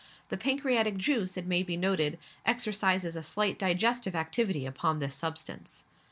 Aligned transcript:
The 0.29 0.35
pancreatic 0.37 0.97
juice, 0.97 1.37
it 1.37 1.45
may 1.45 1.61
be 1.61 1.77
noted, 1.77 2.17
exercises 2.43 3.15
a 3.15 3.21
slight 3.21 3.59
digestive 3.59 4.15
activity 4.15 4.65
upon 4.65 4.97
this 4.97 5.13
substance. 5.13 5.83